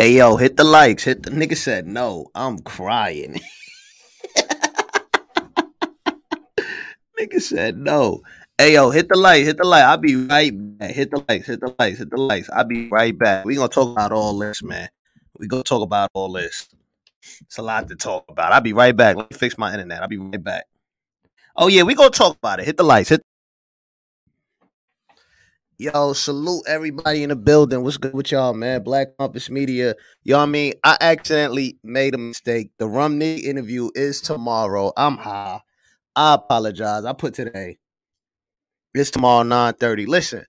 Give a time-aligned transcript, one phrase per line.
[0.00, 1.02] Hey yo, hit the likes.
[1.02, 2.30] Hit the nigga said no.
[2.32, 3.40] I'm crying.
[7.18, 8.22] nigga said no.
[8.56, 9.82] Hey yo, hit the like, hit the like.
[9.82, 10.92] I'll be right back.
[10.92, 12.48] Hit the likes, hit the likes, hit the likes.
[12.50, 13.44] I'll be right back.
[13.44, 14.88] We gonna talk about all this, man.
[15.36, 16.68] We gonna talk about all this.
[17.40, 18.52] It's a lot to talk about.
[18.52, 19.16] I'll be right back.
[19.16, 20.00] Let me fix my internet.
[20.00, 20.66] I'll be right back.
[21.56, 22.66] Oh yeah, we gonna talk about it.
[22.66, 23.08] Hit the likes.
[23.08, 23.20] Hit.
[25.80, 27.84] Yo, salute everybody in the building.
[27.84, 28.82] What's good with y'all, man?
[28.82, 29.94] Black Compass Media.
[30.24, 30.72] Y'all I mean?
[30.82, 32.72] I accidentally made a mistake.
[32.80, 34.92] The Rum Nitty interview is tomorrow.
[34.96, 35.60] I'm high.
[36.16, 37.04] I apologize.
[37.04, 37.78] I put today.
[38.92, 40.08] It's tomorrow, 9:30.
[40.08, 40.46] Listen.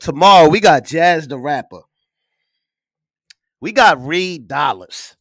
[0.00, 1.80] Tomorrow we got Jazz the Rapper.
[3.62, 5.16] We got Reed Dollaz.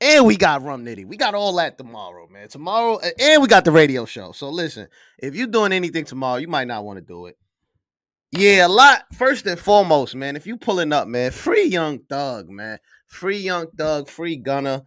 [0.00, 1.06] And we got Rum Nitty.
[1.06, 2.48] We got all that tomorrow, man.
[2.48, 4.32] Tomorrow, and we got the radio show.
[4.32, 7.38] So listen, if you're doing anything tomorrow, you might not want to do it.
[8.30, 9.04] Yeah, a lot.
[9.14, 12.78] First and foremost, man, if you pulling up, man, free Young Thug, man.
[13.06, 14.82] Free Young Thug, free Gunna.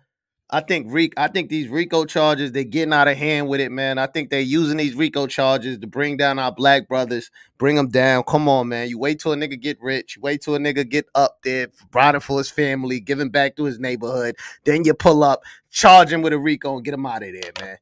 [0.49, 1.13] I think Rick.
[1.17, 3.97] I think these RICO charges they're getting out of hand with it, man.
[3.97, 7.89] I think they're using these RICO charges to bring down our black brothers, bring them
[7.89, 8.23] down.
[8.23, 8.87] Come on, man.
[8.87, 12.21] You wait till a nigga get rich, wait till a nigga get up there, providing
[12.21, 14.37] for his family, giving back to his neighborhood.
[14.63, 17.51] Then you pull up, charge him with a RICO, and get him out of there,
[17.59, 17.77] man.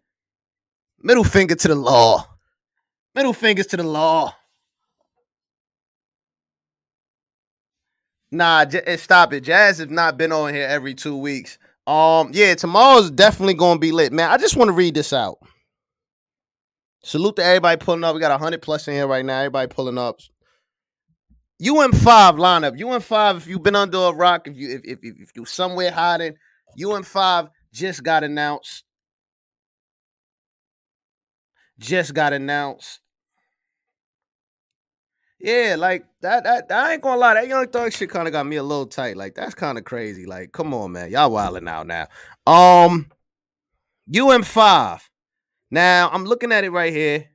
[1.02, 2.28] Middle finger to the law.
[3.14, 4.36] Middle fingers to the law.
[8.32, 9.42] Nah, j- eh, stop it.
[9.42, 11.58] Jazz have not been on here every two weeks.
[11.88, 14.31] Um, yeah, tomorrow's definitely gonna be lit, man.
[14.31, 15.38] I just want to read this out.
[17.03, 18.16] Salute to everybody pulling up.
[18.16, 19.38] We got a hundred plus in here right now.
[19.38, 20.19] Everybody pulling up.
[21.63, 22.81] UM five lineup.
[22.81, 23.38] UM five.
[23.38, 26.36] If you've been under a rock, if you if if, if you somewhere hiding,
[26.83, 28.83] UM five just got announced.
[31.78, 33.02] Just got announced.
[35.40, 36.72] Yeah, like that, that.
[36.72, 39.18] I ain't gonna lie, that young thug shit kind of got me a little tight.
[39.18, 40.25] Like that's kind of crazy.
[40.25, 42.07] Like, come on, man, y'all wilding out now.
[42.47, 43.12] Um,
[44.16, 45.07] UM five.
[45.69, 47.25] Now I'm looking at it right here.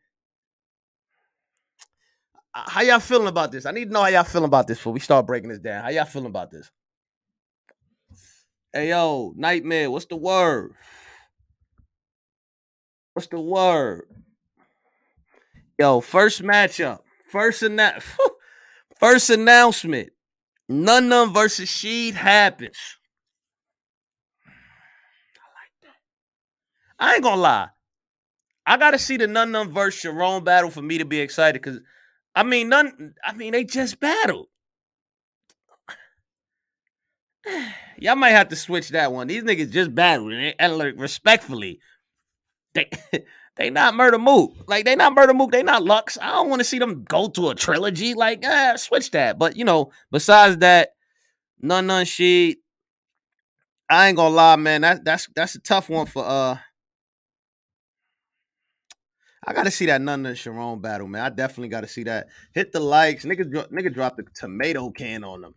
[2.53, 3.67] How y'all feeling about this?
[3.67, 5.85] I need to know how y'all feeling about this before we start breaking this down.
[5.85, 6.71] How y'all feeling about this?
[8.73, 10.75] Hey yo, Nightmare, what's the word?
[13.13, 14.09] What's the word?
[15.79, 17.01] Yo, first matchup.
[17.31, 18.03] First annou-
[18.99, 20.11] first announcement.
[20.69, 22.77] None none versus Sheed happens.
[26.99, 27.69] I ain't gonna lie.
[28.67, 31.63] I gotta see the none none versus Sharon battle for me to be excited.
[31.63, 31.81] Cause
[32.35, 33.15] I mean, none.
[33.25, 34.49] I mean, they just battled.
[37.99, 39.27] Y'all might have to switch that one.
[39.27, 41.81] These niggas just battled, and, and like, respectfully,
[42.75, 42.91] they
[43.61, 44.55] they not murder mook.
[44.67, 45.53] Like they not murder mook.
[45.53, 46.17] They not Lux.
[46.17, 48.15] I don't want to see them go to a trilogy.
[48.15, 49.39] Like, eh, switch that.
[49.39, 50.95] But you know, besides that,
[51.61, 52.57] none none shit.
[53.91, 54.81] I ain't gonna lie, man.
[54.81, 56.57] That that's that's a tough one for uh.
[59.47, 61.23] I gotta see that none none Sharon battle, man.
[61.23, 62.29] I definitely gotta see that.
[62.55, 63.51] Hit the likes, nigga.
[63.51, 65.55] dro- Nigga dropped the tomato can on them.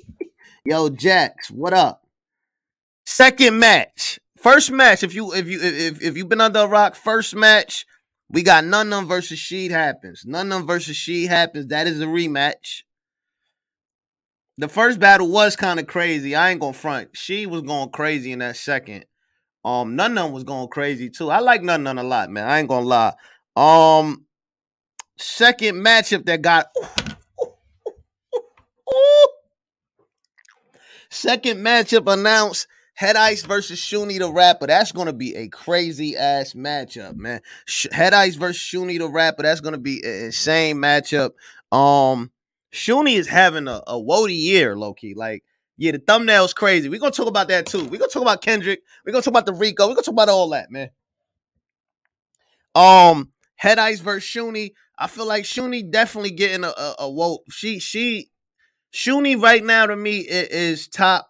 [0.64, 2.06] Yo, Jax, what up?
[3.04, 4.18] Second match.
[4.44, 5.02] First match.
[5.02, 7.86] If you if you if if you've been under a rock, first match,
[8.28, 10.24] we got none none versus Sheed happens.
[10.26, 11.68] None none versus Sheed happens.
[11.68, 12.82] That is a rematch.
[14.58, 16.34] The first battle was kind of crazy.
[16.34, 17.16] I ain't gonna front.
[17.16, 19.06] She was going crazy in that second.
[19.64, 21.30] Um, none none was going crazy too.
[21.30, 22.46] I like none none a lot, man.
[22.46, 23.14] I ain't gonna lie.
[23.56, 24.26] Um,
[25.16, 26.66] second matchup that got
[31.08, 34.68] Second matchup announced Head Ice versus Shuni the Rapper.
[34.68, 37.40] That's going to be a crazy ass matchup, man.
[37.90, 39.42] Head Ice versus Shuni the Rapper.
[39.42, 41.32] That's going to be an insane matchup.
[41.72, 42.30] Um,
[42.72, 45.14] Shuni is having a, a woody year, low key.
[45.14, 45.42] Like,
[45.76, 46.88] yeah, the thumbnail's crazy.
[46.88, 47.82] We're going to talk about that too.
[47.82, 48.82] We're going to talk about Kendrick.
[49.04, 49.84] We're going to talk about the Rico.
[49.88, 50.90] We're going to talk about all that, man.
[52.76, 54.72] Um, Head Ice versus Shuni.
[54.96, 57.42] I feel like Shuni definitely getting a, a, a woke.
[57.50, 58.30] She, she,
[58.92, 61.28] Shuni right now to me i- is top.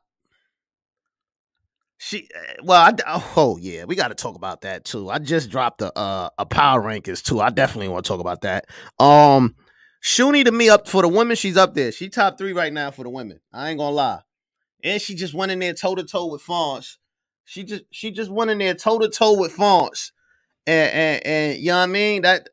[2.07, 5.09] She eh, well, I, oh yeah, we got to talk about that too.
[5.09, 7.41] I just dropped a uh, a power rankings too.
[7.41, 8.67] I definitely want to talk about that.
[8.99, 9.55] Um,
[10.03, 11.93] Shuni to me up for the women, she's up there.
[11.93, 13.41] She top three right now for the women.
[13.55, 14.21] I ain't gonna lie,
[14.83, 16.99] and she just went in there toe to toe with Fonz.
[17.47, 20.13] She just she just went in there toe to toe with Fonz,
[20.67, 22.51] and and and you know what I mean that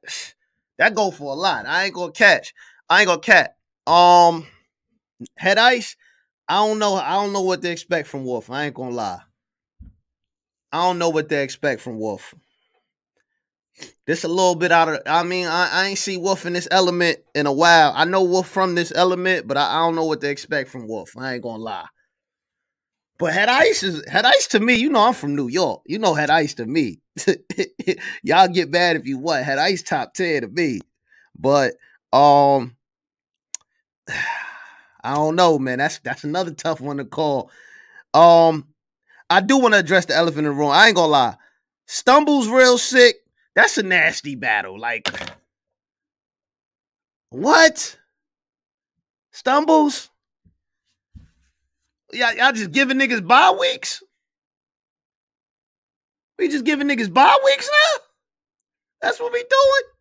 [0.77, 1.65] that go for a lot.
[1.65, 2.53] I ain't gonna catch.
[2.89, 3.51] I ain't gonna catch.
[3.85, 4.47] Um.
[5.37, 5.97] Head Ice,
[6.47, 6.95] I don't know.
[6.95, 8.49] I don't know what to expect from Wolf.
[8.49, 9.19] I ain't gonna lie.
[10.71, 12.33] I don't know what they expect from Wolf.
[14.05, 15.01] this a little bit out of.
[15.05, 17.93] I mean, I, I ain't see Wolf in this element in a while.
[17.95, 20.87] I know Wolf from this element, but I, I don't know what to expect from
[20.87, 21.17] Wolf.
[21.17, 21.87] I ain't gonna lie.
[23.17, 24.75] But Head Ice is Head Ice to me.
[24.75, 25.83] You know, I'm from New York.
[25.85, 27.01] You know, Head Ice to me.
[28.23, 29.45] Y'all get bad if you want.
[29.45, 30.79] Head Ice top ten to me.
[31.37, 31.75] But
[32.11, 32.75] um,
[35.03, 35.79] I don't know, man.
[35.79, 37.51] That's that's another tough one to call.
[38.13, 38.67] Um,
[39.31, 40.71] I do want to address the elephant in the room.
[40.71, 41.35] I ain't gonna lie.
[41.87, 43.15] Stumbles real sick.
[43.55, 44.77] That's a nasty battle.
[44.77, 45.09] Like,
[47.29, 47.97] what?
[49.31, 50.09] Stumbles?
[52.11, 54.03] Y'all, y'all just giving niggas bye weeks?
[56.37, 58.01] We just giving niggas bye weeks now?
[59.01, 60.00] That's what we doing?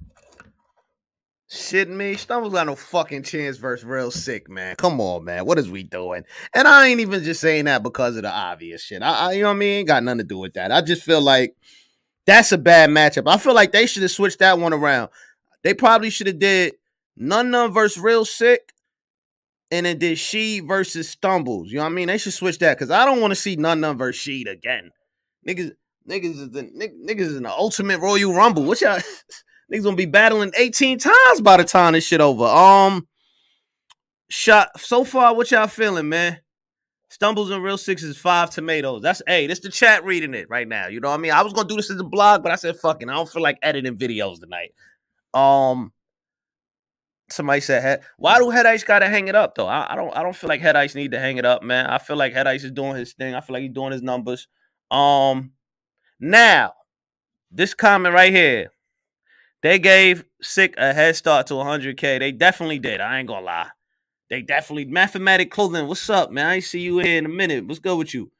[1.52, 2.14] Shit me.
[2.14, 4.76] Stumbles got no fucking chance versus real sick, man.
[4.76, 5.44] Come on, man.
[5.46, 6.22] What is we doing?
[6.54, 9.02] And I ain't even just saying that because of the obvious shit.
[9.02, 9.78] I, I you know what I mean?
[9.78, 10.70] Ain't got nothing to do with that.
[10.70, 11.56] I just feel like
[12.24, 13.28] that's a bad matchup.
[13.28, 15.10] I feel like they should have switched that one around.
[15.64, 16.74] They probably should have did
[17.16, 18.72] none none versus real sick,
[19.72, 21.68] and then did she versus stumbles.
[21.68, 22.06] You know what I mean?
[22.06, 24.92] They should switch that because I don't want to see none none versus she again.
[25.48, 25.72] Niggas,
[26.08, 28.62] niggas is the niggas is in the ultimate Royal Rumble.
[28.62, 29.00] What y'all
[29.72, 32.44] niggas gonna be battling 18 times by the time this shit over.
[32.44, 33.06] Um
[34.28, 36.40] shot so far, what y'all feeling, man?
[37.08, 39.02] Stumbles and real sixes, five tomatoes.
[39.02, 40.86] That's hey, this the chat reading it right now.
[40.86, 41.32] You know what I mean?
[41.32, 43.42] I was gonna do this as a blog, but I said fucking, I don't feel
[43.42, 44.72] like editing videos tonight.
[45.34, 45.92] Um,
[47.32, 48.02] somebody said.
[48.16, 49.66] Why do Head Ice gotta hang it up though?
[49.66, 50.16] I, I, don't.
[50.16, 51.86] I don't feel like Head Ice need to hang it up, man.
[51.86, 53.34] I feel like Head Ice is doing his thing.
[53.34, 54.48] I feel like he's doing his numbers.
[54.90, 55.52] Um,
[56.18, 56.74] now
[57.50, 58.70] this comment right here,
[59.62, 62.18] they gave Sick a head start to 100k.
[62.18, 63.00] They definitely did.
[63.00, 63.68] I ain't gonna lie.
[64.28, 65.88] They definitely mathematic clothing.
[65.88, 66.46] What's up, man?
[66.46, 67.66] I see you in a minute.
[67.66, 68.30] What's good with you?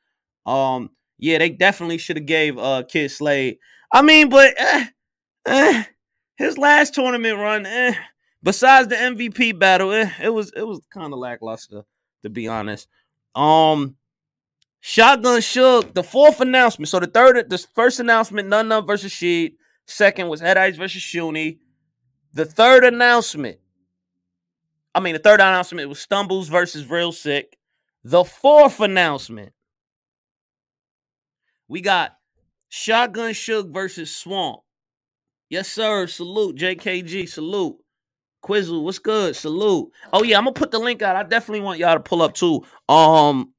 [0.46, 3.58] Um, yeah, they definitely should have gave uh Kid Slade.
[3.93, 4.87] I mean, but eh,
[5.46, 5.84] eh,
[6.37, 7.94] his last tournament run, eh,
[8.43, 11.82] besides the MVP battle, eh, it was it was kind of lackluster,
[12.23, 12.88] to be honest.
[13.34, 13.96] Um,
[14.81, 16.88] Shotgun Suge, the fourth announcement.
[16.88, 19.55] So the third, the first announcement, None None versus Sheed.
[19.90, 21.58] Second was Head Ice versus Shuni.
[22.32, 23.58] The third announcement,
[24.94, 27.58] I mean, the third announcement was Stumbles versus Real Sick.
[28.04, 29.52] The fourth announcement,
[31.69, 32.16] we got
[32.69, 34.60] Shotgun Suge versus Swamp.
[35.48, 36.06] Yes, sir.
[36.06, 37.28] Salute, JKG.
[37.28, 37.76] Salute.
[38.42, 39.37] Quizzle, what's good?
[39.37, 39.90] Salute.
[40.12, 41.16] Oh yeah, I'm gonna put the link out.
[41.16, 42.64] I definitely want y'all to pull up too.
[42.88, 43.52] Um,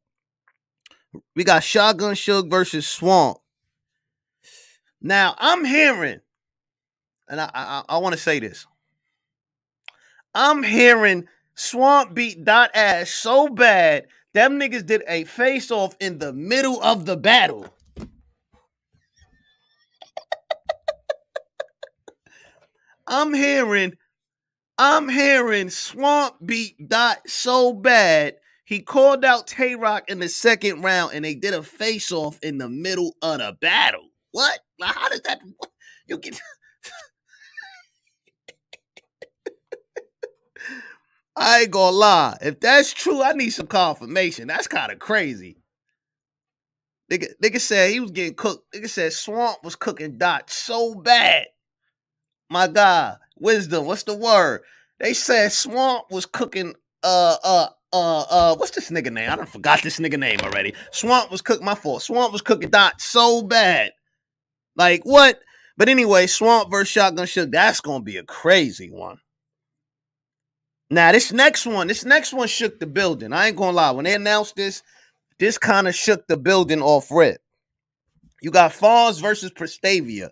[1.36, 3.38] we got Shotgun Suge versus Swamp.
[5.02, 6.22] Now I'm hearing,
[7.28, 8.68] and I I, I want to say this.
[10.34, 16.20] I'm hearing Swamp beat Dot Ass so bad, them niggas did a face off in
[16.20, 17.74] the middle of the battle.
[23.08, 23.94] I'm hearing,
[24.78, 28.38] I'm hearing Swamp beat Dot so bad.
[28.64, 32.40] He called out Tay Rock in the second round and they did a face off
[32.42, 34.08] in the middle of the battle.
[34.32, 34.60] What?
[34.88, 35.42] How did that?
[36.08, 36.40] You get.
[41.38, 42.38] I ain't gonna lie.
[42.42, 44.48] If that's true, I need some confirmation.
[44.48, 45.58] That's kind of crazy.
[47.12, 48.74] Nigga, nigga said he was getting cooked.
[48.74, 51.48] Nigga said Swamp was cooking Dot so bad.
[52.50, 53.86] My God, wisdom.
[53.86, 54.62] What's the word?
[55.00, 56.76] They said Swamp was cooking.
[57.04, 58.56] Uh, uh, uh, uh.
[58.58, 59.32] What's this nigga name?
[59.32, 60.74] I don't forgot this nigga name already.
[60.92, 62.04] Swamp was cooking my fault.
[62.04, 63.92] Swamp was cooking Dot so bad.
[64.76, 65.40] Like what?
[65.78, 69.18] But anyway, Swamp versus Shotgun Suge, That's gonna be a crazy one.
[70.90, 73.32] Now, this next one, this next one shook the building.
[73.32, 73.92] I ain't gonna lie.
[73.92, 74.84] When they announced this,
[75.40, 77.42] this kind of shook the building off rip.
[78.42, 80.32] You got Fonz versus Prestavia.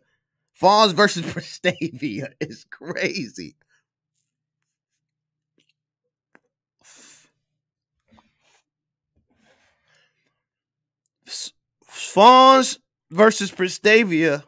[0.61, 3.55] Fonz versus Prestavia is crazy.
[11.87, 12.79] Fonz
[13.11, 14.43] versus Prestavia.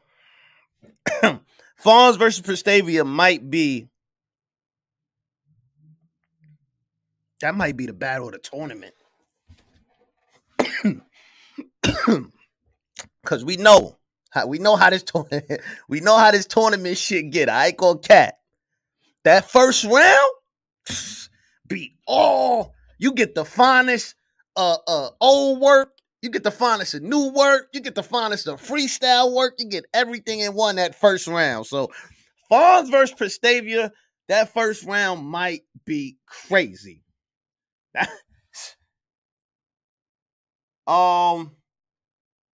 [1.83, 3.87] Fonz versus Prestavia might be
[7.41, 8.93] That might be the battle of the tournament.
[13.25, 13.97] Cause we know
[14.29, 17.49] how we know how this tournament we know how this tournament shit get.
[17.49, 18.35] I ain't gonna cat.
[19.23, 20.31] That first round
[21.67, 24.15] be all you get the finest
[24.55, 28.47] uh uh old work, you get the finest of new work, you get the finest
[28.47, 31.65] of freestyle work, you get everything in one that first round.
[31.65, 31.89] So
[32.51, 33.91] Fonz versus Prestavia,
[34.27, 37.03] that first round might be crazy.
[40.87, 41.51] um,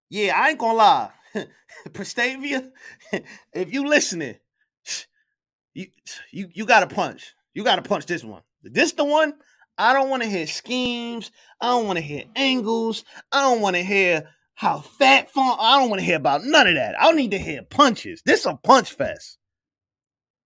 [0.10, 1.12] yeah, I ain't gonna lie.
[1.90, 2.70] Prestavia,
[3.54, 4.36] if you listening,
[5.74, 5.88] you
[6.32, 7.34] you you got to punch.
[7.54, 8.42] You got to punch this one.
[8.64, 9.34] This the one.
[9.78, 11.32] I don't want to hear schemes.
[11.62, 13.04] I don't want to hear angles.
[13.32, 15.60] I don't want to hear how fat font.
[15.62, 16.96] I don't want to hear about none of that.
[17.00, 18.22] I need to hear punches.
[18.26, 19.38] This a punch fest.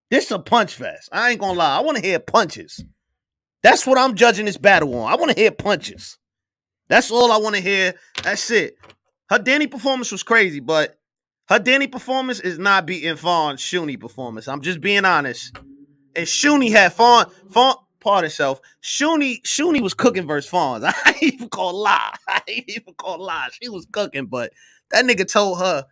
[0.09, 1.09] This a punch fest.
[1.13, 1.77] I ain't gonna lie.
[1.77, 2.83] I want to hear punches.
[3.63, 5.11] That's what I'm judging this battle on.
[5.11, 6.17] I want to hear punches.
[6.89, 7.93] That's all I want to hear.
[8.23, 8.75] That's it.
[9.29, 10.97] Her Danny performance was crazy, but
[11.47, 14.49] her Danny performance is not beating Fawn's Shuni performance.
[14.49, 15.55] I'm just being honest.
[16.15, 18.59] And Shuni had Fawn, Fawn, part herself.
[18.83, 20.83] Shuni, Shuni was cooking versus Fonz.
[21.05, 22.15] I ain't even call lie.
[22.27, 23.49] I ain't even call lie.
[23.61, 24.51] She was cooking, but
[24.91, 25.85] that nigga told her,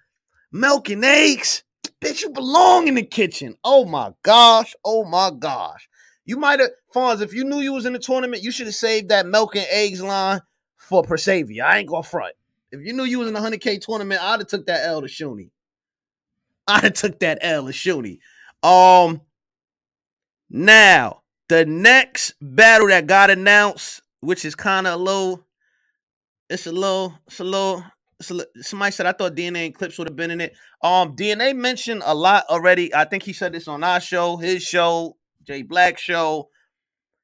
[0.51, 1.63] milk and eggs,
[2.01, 3.55] bitch, you belong in the kitchen.
[3.63, 4.75] Oh my gosh.
[4.83, 5.87] Oh my gosh.
[6.25, 8.75] You might have, Fonz, if you knew you was in the tournament, you should have
[8.75, 10.41] saved that milk and eggs line
[10.77, 11.63] for Prestavia.
[11.63, 12.35] I ain't gonna front.
[12.71, 15.07] If you knew you was in the 100K tournament, I'd have took that L to
[15.07, 15.49] Shuni.
[16.67, 18.19] I'd have took that L to Shuni.
[18.61, 19.21] Um,
[20.49, 21.18] now
[21.49, 25.45] the next battle that got announced, which is kind of a little,
[26.49, 27.83] it's a little, it's a little,
[28.19, 30.55] it's a little, somebody said I thought DNA and clips would have been in it.
[30.81, 32.93] Um, DNA mentioned a lot already.
[32.93, 36.49] I think he said this on our show, his show, Jay Black show.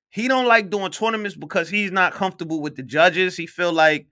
[0.10, 3.38] He don't like doing tournaments because he's not comfortable with the judges.
[3.38, 4.08] He feel like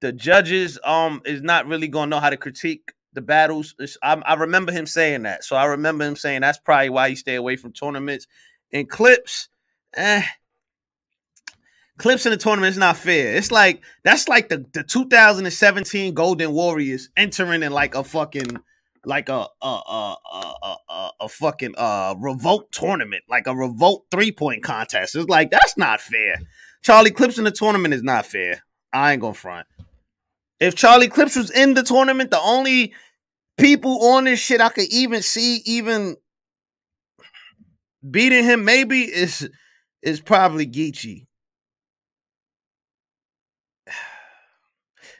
[0.00, 3.74] the judges um is not really gonna know how to critique the battles.
[4.02, 7.14] I, I, remember him saying that, so I remember him saying that's probably why he
[7.14, 8.26] stay away from tournaments
[8.72, 9.48] and clips.
[9.96, 10.22] Eh,
[11.98, 13.36] clips in the tournament is not fair.
[13.36, 18.56] It's like that's like the the 2017 Golden Warriors entering in like a fucking
[19.04, 24.32] like a a a a, a, a fucking uh revolt tournament, like a revolt three
[24.32, 25.14] point contest.
[25.14, 26.40] It's like that's not fair.
[26.82, 28.62] Charlie Clips in the tournament is not fair.
[28.92, 29.66] I ain't gonna front.
[30.58, 32.94] If Charlie Clips was in the tournament, the only
[33.58, 36.16] people on this shit I could even see even
[38.08, 39.48] beating him maybe is
[40.02, 41.26] is probably Geechee.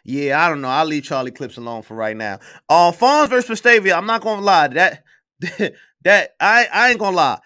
[0.04, 0.68] yeah, I don't know.
[0.68, 2.38] I'll leave Charlie Clips alone for right now.
[2.68, 4.68] Uh Fonz versus Prestavia, I'm not gonna lie.
[4.68, 5.04] That
[6.04, 7.38] that I, I ain't gonna lie.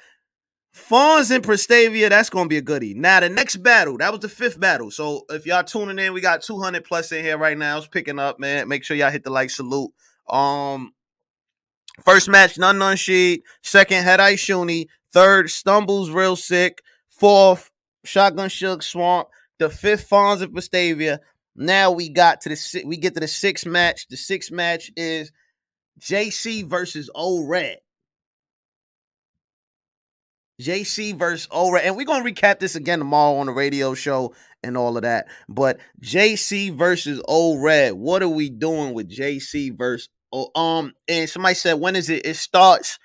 [0.76, 2.94] Fonz and Prestavia, that's gonna be a goodie.
[2.94, 4.90] Now the next battle, that was the fifth battle.
[4.90, 7.78] So if y'all tuning in, we got 200 plus in here right now.
[7.78, 8.68] It's picking up, man.
[8.68, 9.90] Make sure y'all hit the like salute.
[10.28, 10.92] Um,
[12.04, 13.42] first match, none none sheet.
[13.62, 14.86] Second, Head Ice Shuni.
[15.12, 16.82] Third, Stumbles Real Sick.
[17.18, 17.70] Fourth,
[18.04, 19.28] Shotgun Suge Swamp.
[19.58, 21.20] The fifth, Fonz and Prestavia.
[21.54, 24.06] Now we got to the we get to the sixth match.
[24.08, 25.32] The sixth match is
[25.98, 27.78] JC versus Old Red.
[30.60, 31.84] JC versus O Red.
[31.84, 35.28] and we're gonna recap this again tomorrow on the radio show and all of that.
[35.48, 40.92] But JC versus Old Red, what are we doing with JC versus oh, um?
[41.08, 42.26] And somebody said, when is it?
[42.26, 42.98] It starts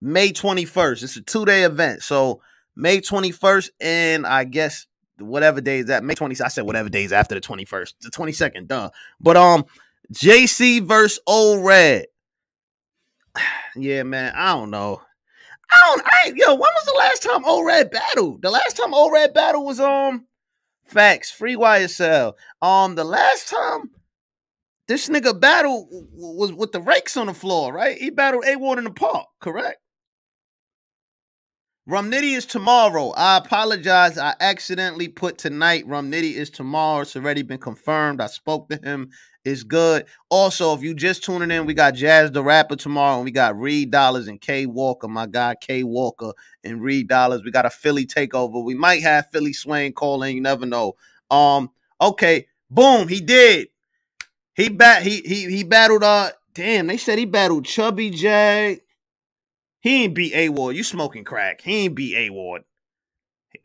[0.00, 1.02] May 21st.
[1.02, 2.40] It's a two day event, so
[2.76, 4.86] May 21st, and I guess
[5.18, 6.40] whatever day is that May 20th.
[6.40, 8.90] I said whatever days after the 21st, the 22nd, duh.
[9.20, 9.64] But um,
[10.12, 12.06] JC versus Old Red.
[13.76, 15.00] yeah, man, I don't know.
[15.72, 16.02] I don't.
[16.04, 16.50] I yo.
[16.50, 18.42] When was the last time O Red battled?
[18.42, 20.26] The last time O Red battle was um.
[20.84, 21.30] Facts.
[21.30, 22.34] Free YSL.
[22.60, 22.94] Um.
[22.94, 23.90] The last time
[24.88, 27.96] this nigga battle was with the rakes on the floor, right?
[27.96, 29.78] He battled A Ward in the park, correct?
[31.86, 33.10] Rum Nitty is tomorrow.
[33.16, 34.16] I apologize.
[34.16, 35.84] I accidentally put tonight.
[35.86, 37.00] Rum Nitty is tomorrow.
[37.00, 38.20] It's already been confirmed.
[38.20, 39.10] I spoke to him
[39.44, 40.06] It's good.
[40.30, 43.58] Also, if you just tuning in, we got Jazz the Rapper tomorrow, and we got
[43.58, 47.44] Reed Dollaz and K Walker, my guy K Walker and Reed Dollaz.
[47.44, 48.64] We got a Philly takeover.
[48.64, 50.36] We might have Philly Swain calling.
[50.36, 50.94] You never know.
[51.32, 51.68] Um,
[52.00, 53.68] okay, boom, he did.
[54.54, 58.80] He bat he he he battled uh damn, they said he battled Chubby J.
[59.82, 60.76] He ain't beat A Ward.
[60.76, 61.60] You smoking crack.
[61.60, 62.62] He ain't beat A Ward.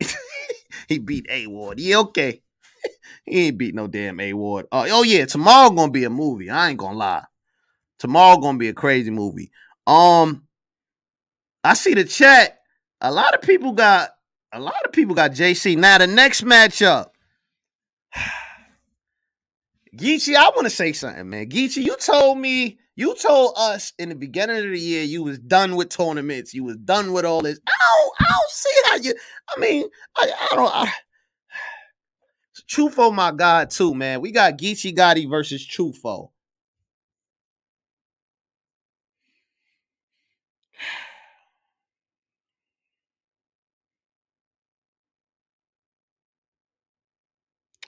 [0.88, 1.78] he beat A Ward.
[1.78, 2.42] Yeah, okay.
[3.24, 4.66] he ain't beat no damn A Ward.
[4.72, 6.50] Uh, oh yeah, tomorrow gonna be a movie.
[6.50, 7.24] I ain't gonna lie.
[8.00, 9.52] Tomorrow gonna be a crazy movie.
[9.86, 10.48] Um,
[11.62, 12.58] I see the chat.
[13.00, 14.10] A lot of people got
[14.52, 15.76] a lot of people got JC.
[15.78, 17.10] Now the next matchup.
[19.96, 21.48] Geechee, I want to say something, man.
[21.48, 25.38] Geechee, you told me, you told us in the beginning of the year you was
[25.38, 26.52] done with tournaments.
[26.52, 27.60] You was done with all this.
[27.64, 29.14] I don't, I don't see how you.
[29.56, 30.74] I mean, I, I don't.
[30.74, 30.92] I,
[33.14, 34.20] my God, too, man.
[34.20, 36.30] We got Geechee Gotti versus Trufo.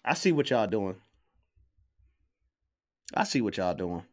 [0.04, 0.94] I see what y'all doing.
[3.12, 4.04] I see what y'all doing.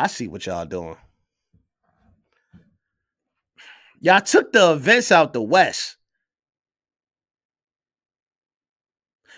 [0.00, 0.96] I see what y'all doing.
[4.00, 5.98] Y'all took the events out the West.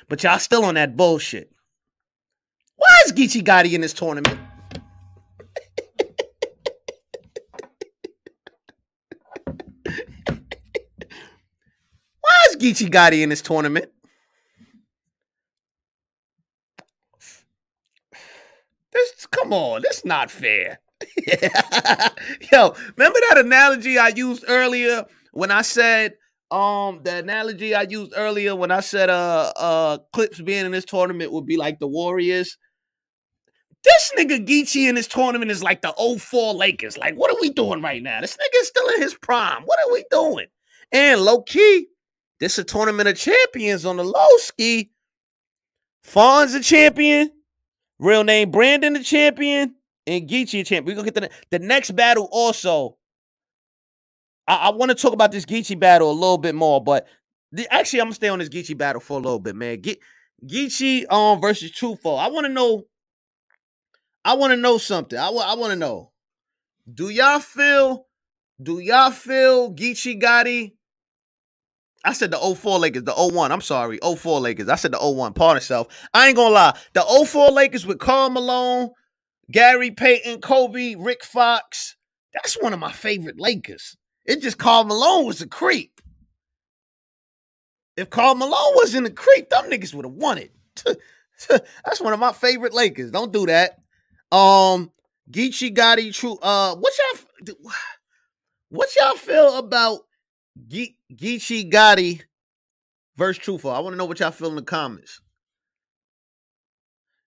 [0.09, 1.50] But y'all still on that bullshit.
[2.76, 4.38] Why is Geechee Gotti in this tournament?
[12.21, 13.90] Why is Geechee Gotti in this tournament?
[18.92, 20.79] This come on, that's not fair.
[22.53, 26.15] Yo, remember that analogy I used earlier when I said
[26.51, 30.85] um the analogy I used earlier when I said uh uh Clips being in this
[30.85, 32.57] tournament would be like the Warriors.
[33.83, 36.97] This nigga Geechee in this tournament is like the 04 Lakers.
[36.97, 38.21] Like, what are we doing right now?
[38.21, 39.62] This nigga is still in his prime.
[39.65, 40.47] What are we doing?
[40.93, 41.89] And low key,
[42.39, 44.93] this is a tournament of champions on the low ski.
[46.05, 47.33] Fawn's a champion.
[48.02, 49.76] Real name Brandon the champion
[50.09, 50.85] and Geechee a champion.
[50.87, 52.97] We're gonna get the the next battle also.
[54.49, 57.06] I, I want to talk about this Geechee battle a little bit more, but
[57.52, 59.80] the, actually I'm gonna stay on this Geechee battle for a little bit, man.
[59.82, 59.99] Ge-
[60.44, 62.18] Geechee um versus Truthful.
[62.18, 62.87] I want to know.
[64.25, 65.16] I want to know something.
[65.16, 66.11] I, I want to know.
[66.92, 68.09] Do y'all feel?
[68.61, 70.73] Do y'all feel Geechee Gotti?
[72.04, 73.52] I said the 04 Lakers, the 01.
[73.52, 74.68] I'm sorry, 04 Lakers.
[74.68, 75.35] I said the 01.
[75.35, 75.88] Pardon self.
[76.12, 76.78] I ain't gonna lie.
[76.94, 78.90] The 04 Lakers with Karl Malone,
[79.50, 81.97] Gary Payton, Kobe, Rick Fox.
[82.35, 83.97] That's one of my favorite Lakers.
[84.25, 86.00] It just Karl Malone was a creep.
[87.97, 90.52] If Karl Malone wasn't a creep, them niggas would have won it.
[91.49, 93.11] That's one of my favorite Lakers.
[93.11, 93.78] Don't do that.
[94.30, 94.90] Um,
[95.30, 96.38] Geechee Gotti, true.
[96.40, 97.54] Uh, what y'all,
[98.71, 100.00] what y'all feel about
[100.68, 102.23] Ge- Geechee Gotti
[103.16, 103.71] versus Truthful?
[103.71, 105.21] I want to know what y'all feel in the comments.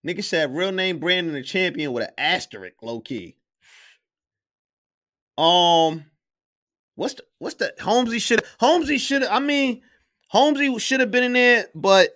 [0.06, 3.38] Nigga said real name Brandon the champion with an asterisk, low key.
[5.38, 6.06] Um,
[6.96, 9.82] what's the what's the Holmesy should Holmesy should I mean
[10.28, 12.12] Holmesy should have been in there, but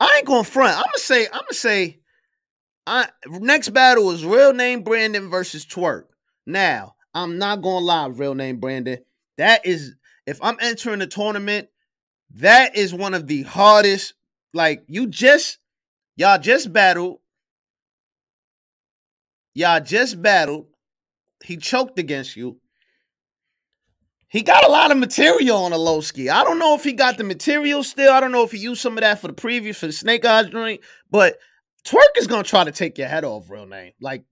[0.00, 0.76] I ain't going front.
[0.76, 2.00] I'm gonna say I'm gonna say
[2.86, 6.06] I next battle is real name Brandon versus Twork.
[6.46, 8.98] Now I'm not gonna lie, real name Brandon.
[9.36, 9.94] That is
[10.26, 11.68] if I'm entering the tournament,
[12.36, 14.14] that is one of the hardest.
[14.52, 15.58] Like you just
[16.16, 17.18] y'all just battled.
[19.54, 20.66] Y'all just battled.
[21.44, 22.60] He choked against you.
[24.28, 26.28] He got a lot of material on the low ski.
[26.28, 28.12] I don't know if he got the material still.
[28.12, 30.24] I don't know if he used some of that for the preview for the Snake
[30.26, 31.38] Eyes joint, but
[31.84, 33.92] Twork is gonna try to take your head off, real name.
[34.00, 34.24] Like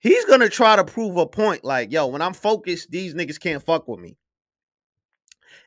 [0.00, 1.64] he's gonna try to prove a point.
[1.64, 4.16] Like, yo, when I'm focused, these niggas can't fuck with me.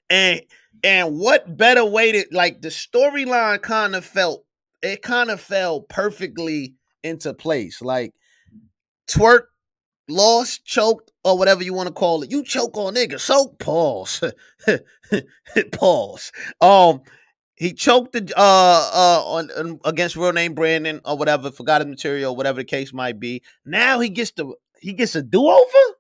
[0.09, 0.41] And
[0.83, 4.45] and what better way to like the storyline kind of felt
[4.81, 7.81] it kind of fell perfectly into place.
[7.81, 8.13] Like
[9.07, 9.47] Twork
[10.07, 12.31] lost, choked, or whatever you want to call it.
[12.31, 13.21] You choke on niggas.
[13.21, 14.23] So pause.
[15.71, 16.31] pause.
[16.61, 17.01] Um
[17.59, 21.89] he choked the uh uh on, on, against real name Brandon or whatever, forgot his
[21.89, 23.43] material, whatever the case might be.
[23.65, 25.95] Now he gets the he gets a do-over.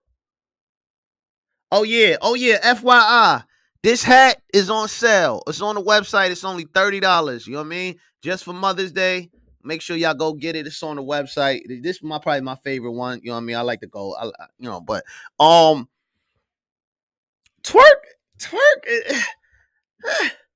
[1.69, 3.43] Oh yeah, oh yeah, FYI.
[3.83, 5.43] This hat is on sale.
[5.47, 6.31] It's on the website.
[6.31, 7.45] It's only $30.
[7.45, 7.95] You know what I mean?
[8.21, 9.29] Just for Mother's Day.
[9.61, 10.65] Make sure y'all go get it.
[10.65, 11.61] It's on the website.
[11.81, 13.19] This is my probably my favorite one.
[13.21, 13.55] You know what I mean?
[13.57, 14.15] I like to go.
[14.15, 14.25] I,
[14.57, 15.03] you know, but
[15.39, 15.89] um,
[17.63, 18.03] Twork,
[18.39, 18.85] Twork.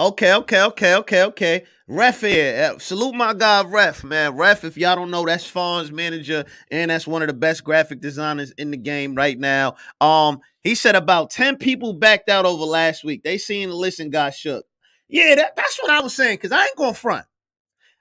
[0.00, 1.64] Okay, okay, okay, okay, okay.
[1.86, 2.74] Ref here.
[2.78, 4.34] Salute my guy, Ref, man.
[4.34, 8.00] Ref, if y'all don't know, that's Fawn's manager, and that's one of the best graphic
[8.00, 9.76] designers in the game right now.
[10.00, 13.22] Um, he said about 10 people backed out over last week.
[13.24, 14.64] They seen the list and got shook.
[15.06, 17.26] Yeah, that, that's what I was saying, because I ain't going front.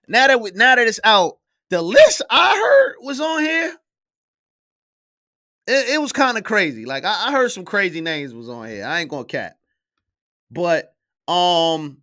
[0.08, 3.76] Now that we, now that it's out, the list I heard was on here.
[5.68, 6.86] It, it was kind of crazy.
[6.86, 8.86] Like I, I heard some crazy names was on here.
[8.86, 9.58] I ain't gonna cap.
[10.50, 10.94] But
[11.30, 11.98] um,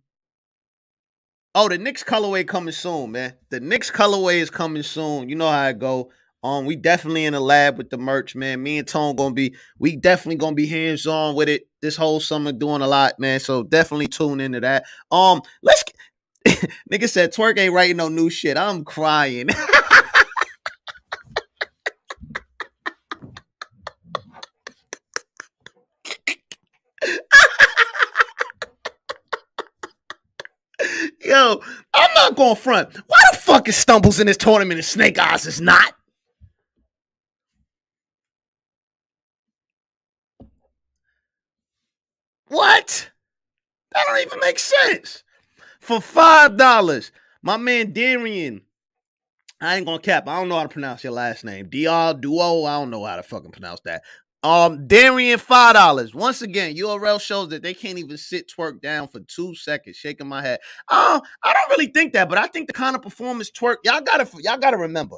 [1.53, 3.33] oh, the Knicks colorway coming soon, man.
[3.49, 5.27] The Knicks colorway is coming soon.
[5.27, 6.11] You know how I go.
[6.43, 8.63] Um, we definitely in the lab with the merch, man.
[8.63, 12.21] Me and Tone gonna be, we definitely gonna be hands on with it this whole
[12.21, 13.41] summer, doing a lot, man.
[13.41, 14.85] So definitely tune into that.
[15.11, 15.83] Um, let's.
[16.89, 18.55] Nigga said Twork ain't writing no new shit.
[18.55, 19.49] I'm crying.
[31.27, 31.61] Yo,
[31.93, 32.95] I'm not going front.
[33.05, 35.93] Why the fuck is Stumbles in this tournament and Snake Eyes is not?
[42.47, 43.11] What?
[43.91, 45.25] That don't even make sense.
[45.81, 47.11] For five dollars,
[47.41, 48.61] my man Darian
[49.59, 50.29] I ain't gonna cap.
[50.29, 51.69] I don't know how to pronounce your last name.
[51.69, 52.21] Dr.
[52.21, 52.63] Duo.
[52.63, 54.03] I don't know how to fucking pronounce that.
[54.47, 56.15] Um, Darian five dollars.
[56.15, 59.97] Once again, URL shows that they can't even sit Twork down for two seconds.
[59.97, 60.61] Shaking my head.
[60.89, 63.99] Oh, I don't really think that, but I think the kind of performance Twork y'all
[63.99, 65.17] gotta y'all gotta remember.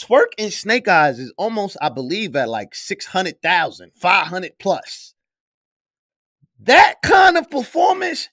[0.00, 5.12] Twork and Snake Eyes is almost, I believe, at like 600,000, 500 plus.
[6.60, 8.30] That kind of performance,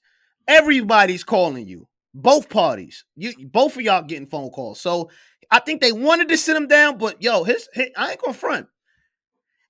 [0.48, 1.90] everybody's calling you.
[2.14, 3.04] Both parties.
[3.18, 4.80] You both of y'all getting phone calls.
[4.80, 5.10] So
[5.52, 8.34] I think they wanted to sit him down, but yo, his, his I ain't gonna
[8.34, 8.68] front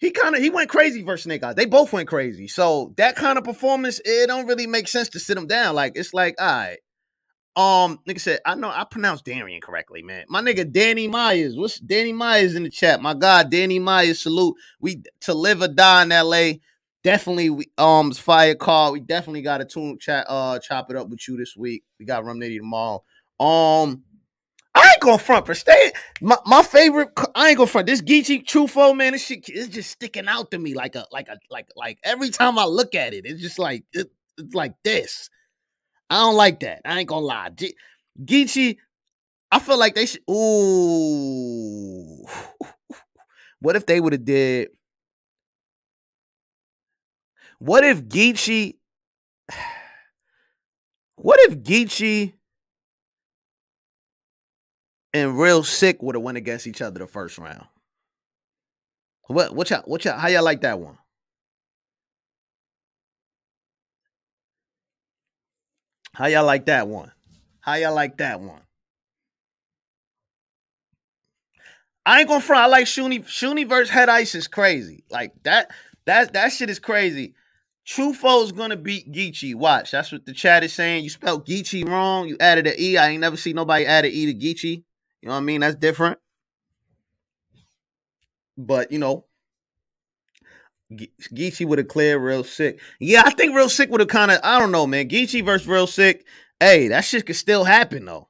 [0.01, 1.55] he kind of he went crazy versus Snake Eyes.
[1.55, 2.47] They both went crazy.
[2.47, 5.75] So that kind of performance, it don't really make sense to sit him down.
[5.75, 6.79] Like it's like, all right.
[7.55, 10.25] Um, nigga said, I know I pronounced Darian correctly, man.
[10.27, 11.55] My nigga Danny Myers.
[11.55, 13.01] What's Danny Myers in the chat?
[13.01, 14.55] My God, Danny Myers, salute.
[14.79, 16.53] We to live or die in LA.
[17.03, 18.93] Definitely we um fire call.
[18.93, 21.83] We definitely got a tune chat uh chop it up with you this week.
[21.99, 23.03] We got Rum Nitty tomorrow.
[23.39, 24.03] Um
[24.91, 25.91] ain't gonna front for stay.
[26.21, 27.87] My, my favorite, I ain't gonna front.
[27.87, 31.27] This Geechee Truffaut, man, this shit is just sticking out to me like a like
[31.27, 34.73] a like like every time I look at it, it's just like it, it's like
[34.83, 35.29] this.
[36.09, 36.81] I don't like that.
[36.85, 37.49] I ain't gonna lie.
[37.49, 37.75] Ge-
[38.23, 38.77] Geechee,
[39.51, 40.21] I feel like they should.
[40.29, 42.25] Ooh,
[43.61, 44.69] what if they would have did?
[47.59, 48.75] What if Geechee?
[51.15, 52.33] What if Geechee?
[55.13, 57.65] And Real Sick would have went against each other the first round.
[59.27, 60.97] What what y'all what y'all how y'all like that one?
[66.13, 67.11] How y'all like that one?
[67.61, 68.61] How y'all like that one?
[72.05, 72.63] I ain't gonna front.
[72.63, 73.23] I like Shuni.
[73.25, 75.03] Shuni versus Head Ice is crazy.
[75.09, 75.71] Like that.
[76.05, 77.35] That that shit is crazy.
[77.87, 79.55] Truffaut's gonna beat Geechee.
[79.55, 79.91] Watch.
[79.91, 81.03] That's what the chat is saying.
[81.03, 82.27] You spelled Geechee wrong.
[82.27, 82.97] You added an E.
[82.97, 84.83] I ain't never seen nobody add an E to Geechee.
[85.21, 85.61] You know what I mean?
[85.61, 86.19] That's different.
[88.57, 89.25] But you know,
[90.91, 92.79] Geechee would have cleared real sick.
[92.99, 94.39] Yeah, I think real sick would have kind of.
[94.43, 95.09] I don't know, man.
[95.09, 96.25] Geechee versus real sick.
[96.59, 98.29] Hey, that shit could still happen though.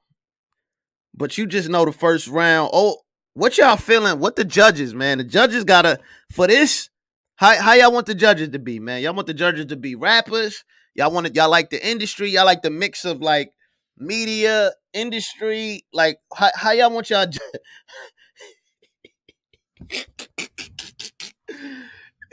[1.14, 2.70] But you just know the first round.
[2.74, 2.98] Oh,
[3.34, 4.20] what y'all feeling?
[4.20, 5.18] What the judges, man?
[5.18, 6.00] The judges gotta
[6.32, 6.90] for this.
[7.36, 9.02] How how y'all want the judges to be, man?
[9.02, 10.64] Y'all want the judges to be rappers?
[10.94, 11.36] Y'all want it?
[11.36, 12.30] Y'all like the industry?
[12.30, 13.54] Y'all like the mix of like
[13.98, 15.84] media industry?
[15.94, 17.26] Like how, how y'all want y'all?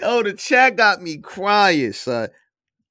[0.01, 2.29] Yo, the chat got me crying, son.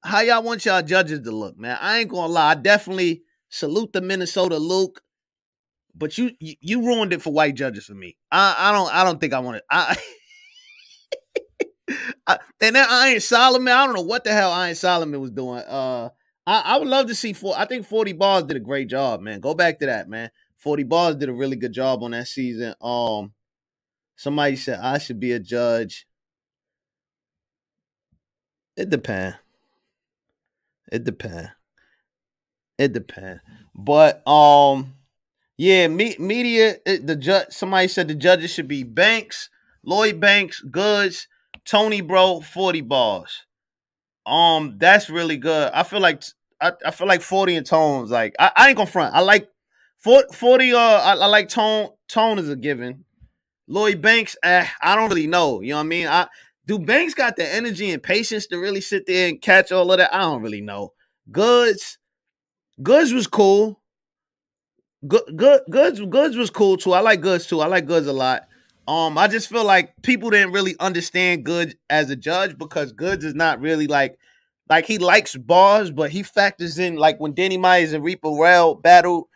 [0.02, 1.78] How y'all want y'all judges to look, man?
[1.80, 2.50] I ain't gonna lie.
[2.50, 5.00] I definitely salute the Minnesota Luke,
[5.94, 8.16] but you you, ruined it for white judges for me.
[8.30, 9.64] I, I don't I don't think I want it.
[9.70, 9.96] I,
[12.26, 15.60] I and then Iron Solomon, I don't know what the hell Iron Solomon was doing.
[15.60, 16.10] Uh
[16.48, 17.54] I, I would love to see four.
[17.58, 19.38] I think 40 Bars did a great job, man.
[19.38, 20.30] Go back to that, man.
[20.56, 22.74] 40 Bars did a really good job on that season.
[22.80, 23.34] Um,
[24.16, 26.06] somebody said I should be a judge.
[28.78, 29.36] It depends.
[30.90, 31.50] It depends.
[32.78, 33.42] It depends.
[33.74, 34.94] But um,
[35.58, 36.76] yeah, me, media.
[36.86, 37.48] It, the judge.
[37.50, 39.50] Somebody said the judges should be Banks,
[39.84, 41.28] Lloyd Banks, Goodz,
[41.66, 43.44] Tony Bro, 40 Bars.
[44.24, 45.70] Um, that's really good.
[45.74, 46.22] I feel like
[46.60, 48.10] I, I feel like 40 and tones.
[48.10, 49.14] Like I, I ain't gonna front.
[49.14, 49.48] I like
[49.98, 51.90] 40, uh I, I, like tone.
[52.08, 53.04] Tone is a given.
[53.66, 55.60] Lloyd Banks, eh, I don't really know.
[55.60, 56.06] You know what I mean?
[56.06, 56.28] I
[56.66, 59.98] do Banks got the energy and patience to really sit there and catch all of
[59.98, 60.14] that?
[60.14, 60.92] I don't really know.
[61.30, 61.98] Goodz,
[62.82, 63.80] Goodz was cool.
[65.06, 66.92] Good, good, Goodz, Goodz was cool too.
[66.92, 67.60] I like Goodz too.
[67.60, 68.48] I like Goodz a lot.
[68.86, 73.24] Um, I just feel like people didn't really understand Goodz as a judge because Goodz
[73.24, 74.18] is not really like
[74.68, 78.74] like he likes bars, but he factors in like when Danny Myers and Reaper Rail
[78.74, 79.28] battle,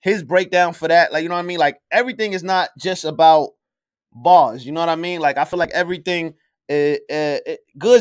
[0.00, 1.12] his breakdown for that.
[1.12, 1.58] Like, you know what I mean?
[1.58, 3.50] Like everything is not just about
[4.12, 4.64] bars.
[4.64, 5.20] You know what I mean?
[5.20, 6.34] Like I feel like everything
[6.70, 7.38] uh, uh,
[7.78, 8.00] good